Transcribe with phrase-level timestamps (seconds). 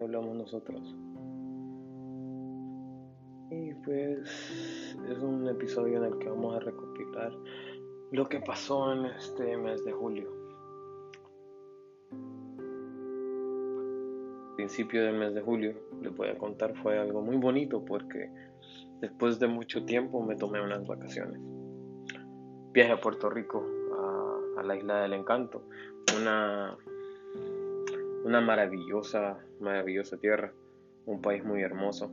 [0.00, 0.96] Hablamos nosotros.
[3.50, 7.32] Y pues es un episodio en el que vamos a recopilar
[8.12, 10.46] lo que pasó en este mes de julio.
[14.56, 18.30] principio del mes de julio, les voy a contar, fue algo muy bonito porque
[19.00, 21.40] después de mucho tiempo me tomé unas vacaciones.
[22.72, 23.64] Viaje a Puerto Rico,
[24.56, 25.68] a la isla del encanto,
[26.14, 26.76] una,
[28.24, 30.52] una maravillosa, maravillosa tierra,
[31.06, 32.10] un país muy hermoso.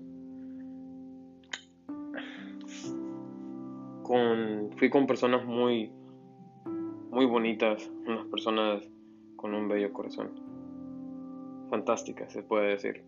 [4.04, 5.92] Con, fui con personas muy,
[7.12, 8.84] muy bonitas, unas personas
[9.36, 10.32] con un bello corazón.
[11.70, 13.04] Fantásticas, se puede decir.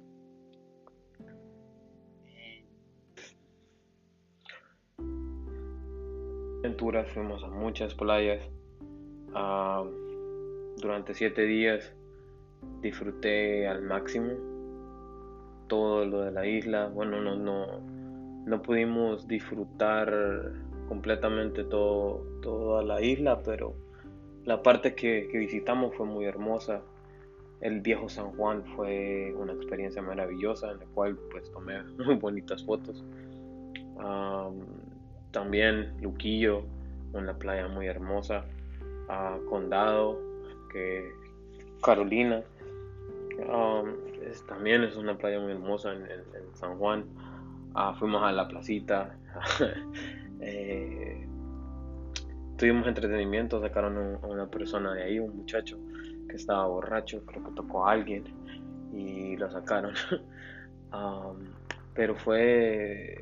[7.14, 8.42] Fuimos a muchas playas.
[9.34, 9.84] Ah,
[10.86, 11.94] durante siete días
[12.82, 14.34] disfruté al máximo
[15.68, 16.90] todo lo de la isla.
[16.90, 17.80] Bueno, no, no,
[18.46, 20.54] no pudimos disfrutar
[20.88, 23.74] completamente todo, toda la isla, pero
[24.44, 26.82] la parte que, visitamos fue muy hermosa.
[27.62, 32.64] El viejo San Juan fue una experiencia maravillosa en la cual pues tomé muy bonitas
[32.64, 33.04] fotos.
[35.32, 36.64] también Luquillo,
[37.14, 38.46] una playa muy hermosa.
[39.50, 40.35] Condado,
[41.82, 42.44] Carolina.
[44.48, 46.06] también es una playa muy hermosa en,
[46.54, 47.06] San Juan.
[47.74, 49.18] Ah, fuimos a la placita.
[50.42, 51.26] Eh,
[52.58, 55.80] tuvimos entretenimiento, sacaron a una persona de ahí, un muchacho
[56.30, 58.26] que estaba borracho, creo que tocó a alguien
[58.94, 59.94] y lo sacaron.
[61.94, 63.18] pero fue,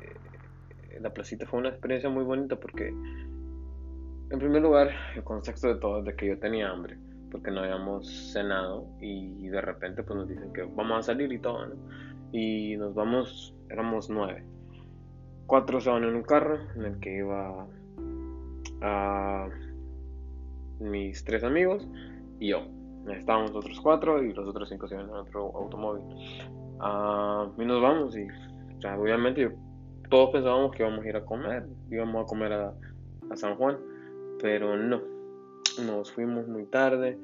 [1.00, 6.00] la placita fue una experiencia muy bonita porque, en primer lugar, el contexto de todo
[6.00, 6.96] es de que yo tenía hambre,
[7.34, 11.40] porque no habíamos cenado y de repente pues nos dicen que vamos a salir y
[11.40, 11.66] todo,
[12.30, 14.44] Y nos vamos, éramos nueve.
[15.46, 17.66] Cuatro se van en un carro en el que iba
[18.82, 19.48] a
[20.78, 21.88] mis tres amigos
[22.38, 22.68] y yo.
[23.08, 26.04] Estábamos otros cuatro y los otros cinco se iban en otro automóvil.
[26.78, 28.28] Uh, y nos vamos y
[28.86, 29.52] obviamente
[30.08, 32.74] todos pensábamos que íbamos a ir a comer, íbamos a comer a,
[33.34, 33.76] San Juan,
[34.40, 35.13] pero no.
[35.78, 37.18] Nos fuimos muy tarde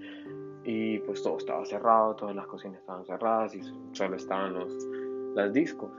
[0.64, 3.62] y pues todo estaba cerrado, todas las cocinas estaban cerradas y
[3.92, 4.72] solo estaban los
[5.34, 5.90] las discos.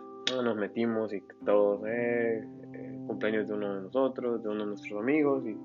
[0.43, 2.47] Nos metimos y todos, eh,
[3.07, 5.57] cumpleaños de uno de nosotros, de uno de nuestros amigos, y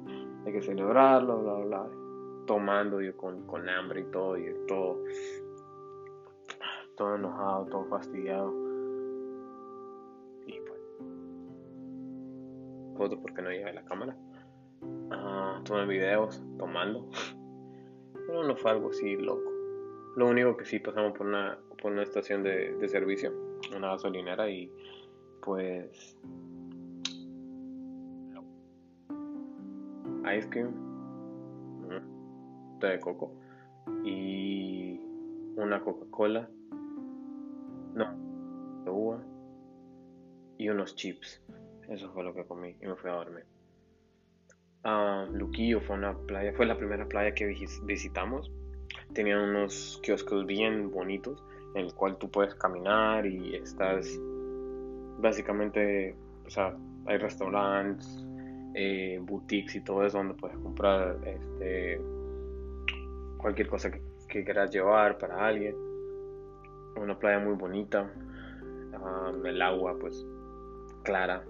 [0.44, 1.90] hay que celebrarlo, bla, bla, bla.
[2.46, 5.02] Tomando yo con, con hambre y todo, y todo,
[6.96, 8.52] todo enojado, todo fastidiado.
[10.46, 10.80] Y pues,
[12.96, 14.16] foto porque no llevé la cámara.
[14.82, 17.08] Uh, tomé videos tomando,
[18.26, 19.50] pero no fue algo así loco.
[20.16, 23.32] Lo único que sí pasamos por una, por una estación de, de servicio,
[23.76, 24.72] una gasolinera, y
[25.42, 26.16] pues
[30.36, 30.72] ice cream,
[32.80, 33.32] té de coco
[34.04, 35.00] y
[35.56, 36.50] una Coca-Cola,
[37.94, 39.22] no, de uva
[40.58, 41.42] y unos chips.
[41.88, 43.44] Eso fue lo que comí y me fui a dormir.
[45.32, 47.46] Luquillo fue una playa, fue la primera playa que
[47.84, 48.50] visitamos.
[49.12, 51.42] Tenían unos kioscos bien bonitos
[51.74, 54.06] en el cual tú puedes caminar y estás
[55.18, 56.14] básicamente,
[56.46, 56.76] o sea,
[57.06, 58.24] hay restaurantes,
[58.74, 62.00] eh, boutiques y todo eso donde puedes comprar este,
[63.38, 65.74] cualquier cosa que, quieras llevar para alguien.
[66.96, 68.10] Una playa muy bonita,
[69.44, 70.26] el agua pues
[71.04, 71.42] clara,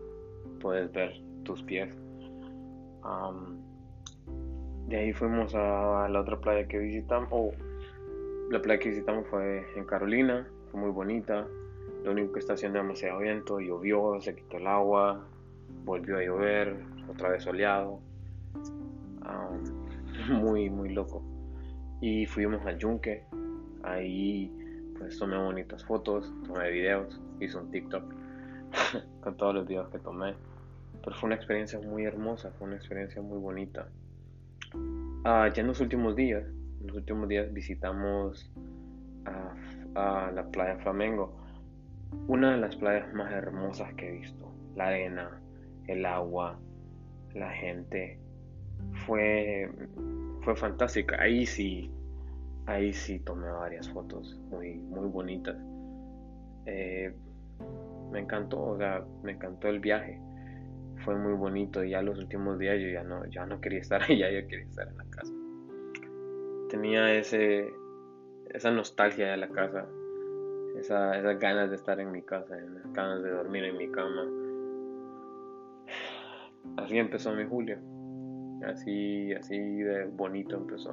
[0.60, 2.05] puedes ver tus pies.
[4.88, 7.52] De ahí fuimos a la otra playa que visitamos, o
[8.50, 11.46] la playa que visitamos fue en Carolina, fue muy bonita.
[12.04, 15.26] Lo único que está haciendo es demasiado viento, llovió, se quitó el agua,
[15.84, 16.76] volvió a llover,
[17.08, 18.00] otra vez soleado,
[20.28, 21.22] muy, muy loco.
[22.00, 23.24] Y fuimos al yunque,
[23.82, 24.52] ahí
[24.98, 28.04] pues tomé bonitas fotos, tomé videos, hice un TikTok
[29.20, 30.34] con todos los videos que tomé.
[31.06, 33.86] Pero fue una experiencia muy hermosa, fue una experiencia muy bonita.
[35.24, 36.42] Ah, ya en los últimos días,
[36.80, 38.52] en los últimos días visitamos
[39.94, 41.32] a, la playa Flamengo,
[42.26, 44.52] una de las playas más hermosas que he visto.
[44.74, 45.40] La arena,
[45.86, 46.58] el agua,
[47.34, 48.18] la gente.
[49.06, 49.70] Fue,
[50.42, 51.22] fue fantástica.
[51.22, 51.88] Ahí sí,
[52.66, 55.56] ahí sí tomé varias fotos muy, muy bonitas.
[56.66, 57.14] Eh,
[58.10, 60.25] me encantó, o sea, me encantó el viaje.
[61.06, 64.02] Fue muy bonito y ya los últimos días yo ya no, ya no quería estar
[64.10, 65.32] allá, yo quería estar en la casa.
[66.68, 67.72] Tenía ese,
[68.50, 69.86] esa nostalgia de la casa,
[70.80, 74.26] esa, esas ganas de estar en mi casa, esas ganas de dormir en mi cama.
[76.78, 77.78] Así empezó mi julio,
[78.66, 80.92] así, así de bonito empezó.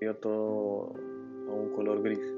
[0.00, 0.94] Dio todo
[1.48, 2.35] a un color gris.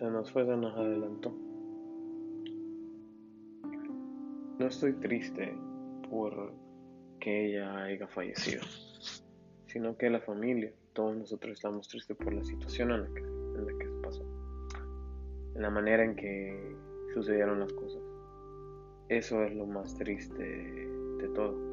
[0.00, 1.30] Se nos fue, se nos adelantó.
[4.58, 5.54] No estoy triste
[6.08, 6.52] por
[7.20, 8.62] que ella haya fallecido,
[9.66, 13.66] sino que la familia, todos nosotros estamos tristes por la situación en la que, en
[13.66, 14.24] la que se pasó,
[15.54, 16.76] en la manera en que
[17.12, 18.02] sucedieron las cosas.
[19.10, 21.69] Eso es lo más triste de todo.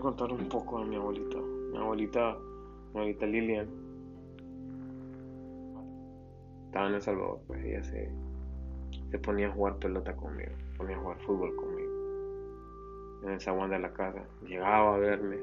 [0.00, 1.36] A contar un poco de mi abuelita.
[1.72, 2.38] Mi abuelita,
[2.94, 3.68] mi abuelita Lilian,
[6.66, 8.10] estaba en El Salvador, pues ella se,
[9.10, 11.90] se ponía a jugar pelota conmigo, ponía a jugar fútbol conmigo.
[13.24, 14.24] En el zaguán de la casa.
[14.46, 15.36] Llegaba a verme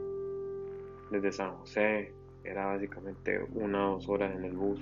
[1.12, 2.12] desde San José,
[2.44, 4.80] era básicamente una o dos horas en el bus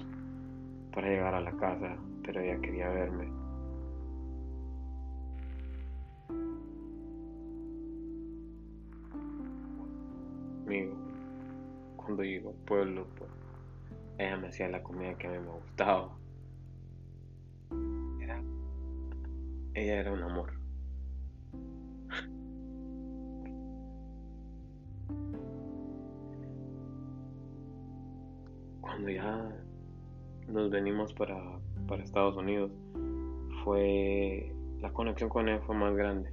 [0.93, 3.44] para llegar a la casa, pero ella quería verme.
[11.95, 13.29] Cuando llego al pueblo, pues
[14.17, 16.15] ella me hacía la comida que a mí me gustaba.
[19.75, 20.53] ella era un amor.
[28.79, 29.51] Cuando ya
[30.47, 32.71] nos venimos para, para Estados Unidos,
[33.63, 36.31] fue la conexión con ella fue más grande.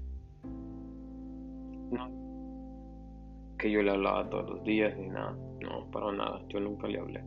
[3.62, 5.38] Que yo le hablaba todos los días ni nada.
[5.60, 6.42] No, para nada.
[6.48, 7.22] Yo nunca le hablé.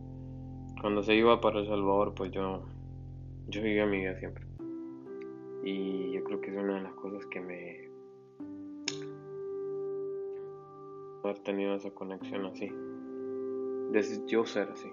[0.82, 2.66] Cuando se iba para El Salvador, pues yo,
[3.48, 4.46] yo vivía mi vida siempre.
[5.64, 7.86] Y yo creo que es una de las cosas que me...
[11.24, 12.70] haber tenido esa conexión así.
[13.92, 14.92] Desde yo ser así.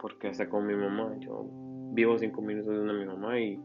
[0.00, 1.46] Porque hasta con mi mamá, yo
[1.92, 3.62] vivo cinco minutos de una mi mamá y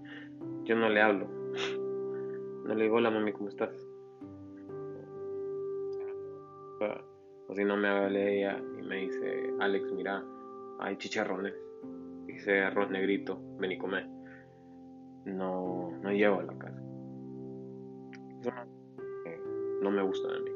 [0.64, 1.28] yo no le hablo.
[2.64, 3.76] No le digo, hola mami, ¿cómo estás?
[7.48, 10.24] O si no me hable ella y me dice, Alex, mira,
[10.80, 11.54] hay chicharrones,
[12.26, 14.08] dice arroz negrito, ven y come.
[15.26, 16.82] No, no llevo a la casa.
[18.42, 18.52] Eso
[19.82, 20.52] no, me gusta de mí.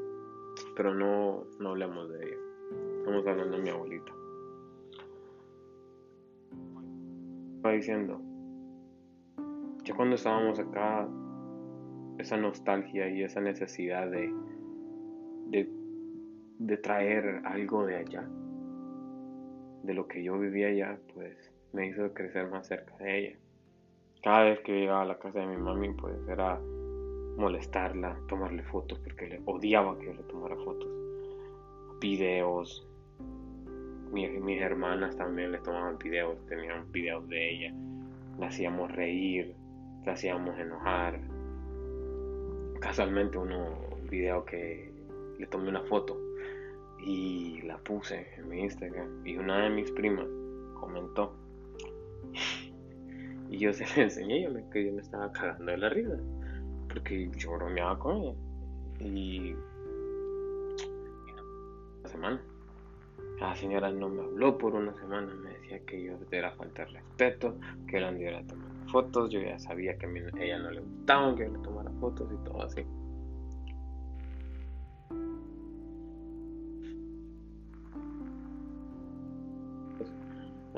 [0.76, 2.36] Pero no, no hablemos de ella.
[2.98, 4.12] Estamos hablando de mi abuelita.
[7.64, 8.20] Va diciendo,
[9.84, 11.08] ya cuando estábamos acá,
[12.18, 14.32] esa nostalgia y esa necesidad de,
[15.46, 15.77] de
[16.58, 18.28] de traer algo de allá,
[19.84, 23.36] de lo que yo vivía allá, pues me hizo crecer más cerca de ella.
[24.22, 26.60] Cada vez que llegaba a la casa de mi mami, pues era
[27.36, 30.90] molestarla, tomarle fotos, porque le odiaba que yo le tomara fotos,
[32.00, 32.84] videos.
[34.10, 37.74] mis hermanas también le tomaban videos, tenían videos de ella,
[38.36, 39.54] la hacíamos reír,
[40.04, 41.20] la hacíamos enojar.
[42.80, 44.92] Casualmente uno, un video que
[45.38, 46.27] le tomé una foto
[47.08, 50.26] y la puse en mi Instagram y una de mis primas
[50.74, 51.34] comentó
[53.48, 56.18] y yo se la enseñé yo me, que yo me estaba cagando de la risa
[56.86, 58.34] porque yo bromeaba con ella
[59.00, 59.54] y
[62.02, 62.42] una semana.
[63.40, 66.90] La señora no me habló por una semana me decía que yo era falta de
[66.90, 71.34] respeto que la andiera tomando fotos yo ya sabía que a ella no le gustaba
[71.34, 72.84] que yo le tomara fotos y todo así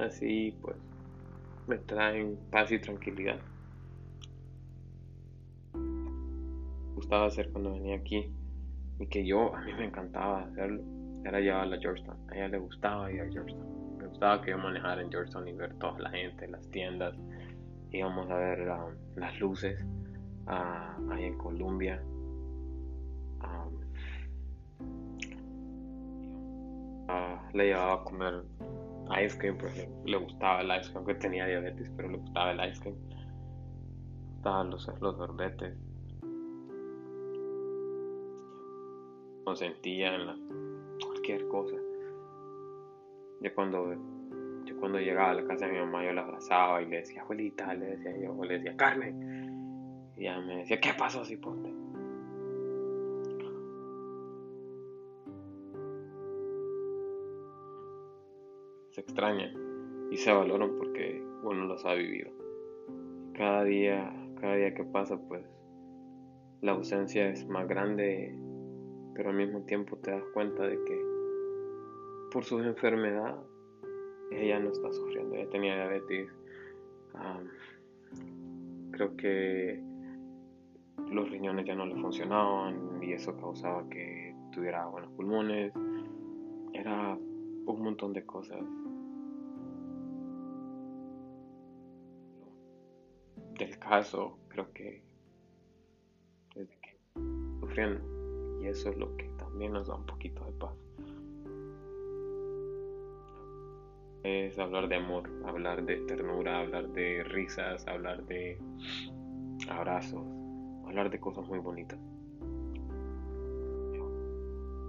[0.01, 0.77] Así pues
[1.67, 3.39] me traen paz y tranquilidad.
[6.95, 8.33] Gustaba hacer cuando venía aquí
[8.99, 10.83] y que yo, a mí me encantaba hacerlo,
[11.25, 12.19] era llevarla a Georgetown.
[12.31, 13.99] A ella le gustaba ir a Georgetown.
[13.99, 17.15] Me gustaba que yo manejara en Georgetown y ver toda la gente, las tiendas.
[17.93, 19.85] Íbamos a ver um, las luces
[20.47, 22.03] uh, ahí en Colombia.
[23.43, 23.75] Um,
[27.09, 28.43] uh, le llevaba a comer
[29.19, 32.71] ice cream, pues le, gustaba el ice cream, aunque tenía diabetes, pero le gustaba el
[32.71, 32.97] ice cream.
[34.37, 35.77] estaban los, los sorbetes.
[39.47, 40.37] O sentía en la,
[41.05, 41.77] cualquier cosa.
[43.41, 43.95] Ya cuando,
[44.65, 47.23] yo cuando llegaba a la casa de mi mamá, yo la abrazaba y le decía,
[47.23, 50.13] abuelita, le decía yo, le decía, Carmen.
[50.17, 51.80] Y ella me decía, ¿qué pasó, Cipote?
[59.01, 59.51] Extraña
[60.11, 62.31] y se valoran porque uno los ha vivido.
[63.33, 65.43] Cada día, cada día que pasa, pues
[66.61, 68.37] la ausencia es más grande,
[69.15, 71.03] pero al mismo tiempo te das cuenta de que
[72.31, 73.39] por su enfermedad
[74.33, 76.29] ella no está sufriendo, ella tenía diabetes.
[78.91, 79.83] creo que
[81.11, 85.73] los riñones ya no le funcionaban y eso causaba que tuviera buenos pulmones.
[86.75, 88.61] Era un montón de cosas
[93.61, 95.03] del caso, creo que
[96.55, 96.99] desde que
[97.61, 98.01] sufriendo
[98.63, 100.75] y eso es lo que también nos da un poquito de paz.
[104.23, 108.59] Es hablar de amor, hablar de ternura, hablar de risas, hablar de
[109.69, 110.27] abrazos,
[110.87, 111.99] hablar de cosas muy bonitas.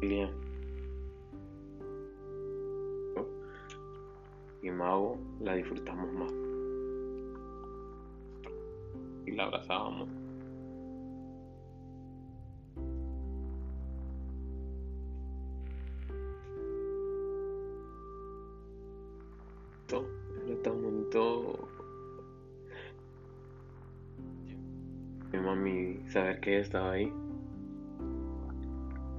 [0.02, 0.32] Bien.
[4.62, 6.51] Y Mago la disfrutamos más
[9.26, 10.10] y la abrazábamos.
[20.48, 21.68] Era tan bonito
[25.32, 27.14] mi mami saber que ella estaba ahí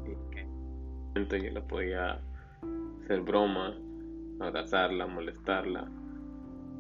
[0.06, 2.20] y que yo la podía
[3.04, 3.76] hacer broma,
[4.40, 5.88] abrazarla, molestarla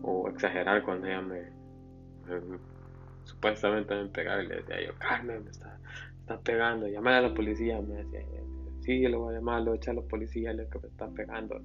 [0.02, 1.42] o exagerar cuando ella me
[3.24, 5.78] supuestamente me pegaba y le decía yo, Carmen, me está,
[6.42, 8.20] pegando, llamar a la policía, me decía,
[8.80, 10.78] sí, yo le voy a llamar, le voy a echar a la policía, le que
[10.78, 11.60] me está pegando.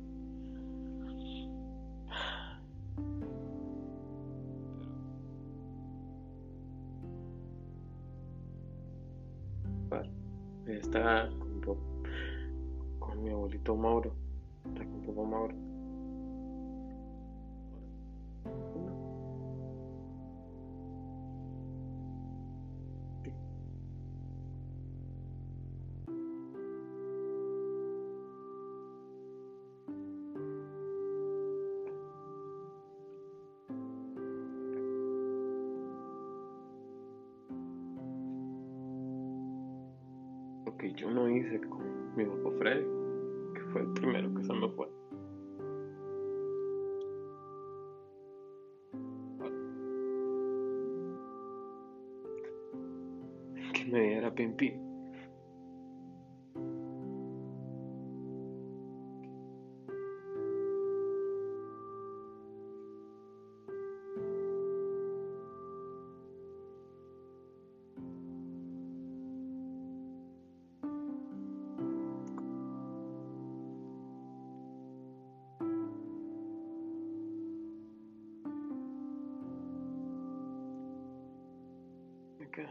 [9.89, 10.11] Bueno,
[10.67, 11.29] está
[11.63, 11.77] con,
[12.99, 14.13] con mi abuelito Mauro,
[14.65, 15.66] está con papá Mauro.
[42.15, 42.86] Mi papá Freddy,
[43.53, 44.88] que fue el primero que se me fue.
[53.74, 54.55] Que me diera pim
[82.57, 82.63] Me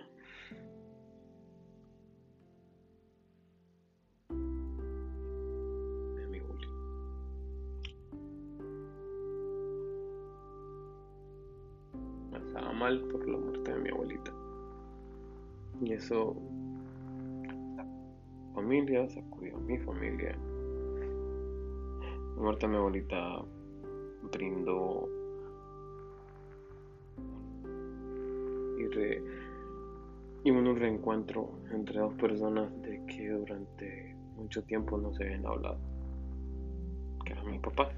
[12.38, 14.32] estaba mal por la muerte de mi abuelita.
[15.80, 16.36] Y eso
[18.54, 20.36] familia, sacudió mi familia.
[22.34, 23.44] La muerte de mi abuelita
[24.32, 25.08] brindó
[28.78, 29.45] y re,
[30.46, 35.80] y un reencuentro entre dos personas de que durante mucho tiempo no se habían hablado,
[37.24, 37.90] que eran mi papá.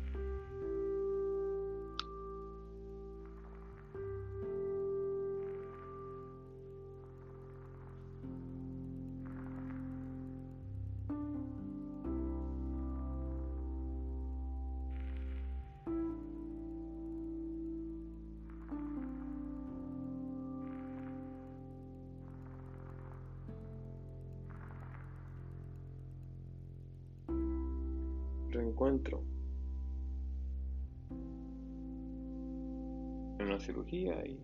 [28.79, 29.23] Reencuentro
[33.39, 34.39] en una cirugía y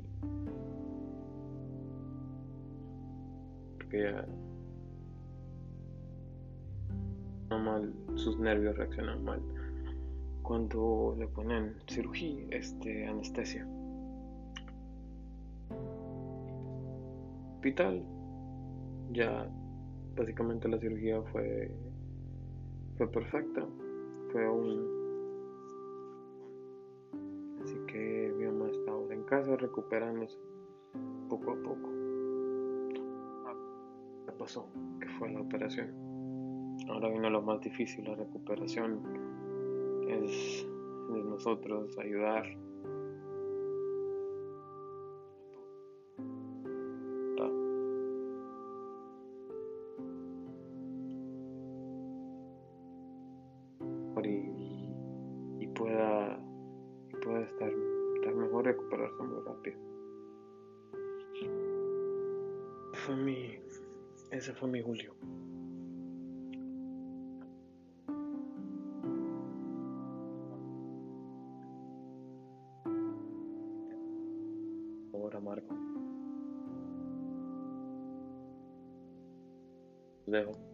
[3.77, 4.27] porque ya
[7.59, 9.41] mal sus nervios reaccionan mal
[10.43, 13.67] cuando le ponen cirugía este anestesia
[17.55, 18.03] hospital.
[19.13, 19.49] Ya
[20.17, 21.71] básicamente la cirugía fue
[22.97, 23.65] fue perfecta.
[24.35, 24.67] Fue un
[27.63, 30.37] así que mamá estado en casa recuperándose
[31.29, 31.89] poco a poco.
[34.27, 34.67] ¿Qué pasó?
[35.01, 35.95] Que fue la operación.
[36.89, 39.01] Ahora vino lo más difícil, la recuperación.
[40.09, 40.67] Es
[41.13, 42.43] de nosotros ayudar
[75.25, 75.75] Ahora Marco.
[80.27, 80.74] dejo.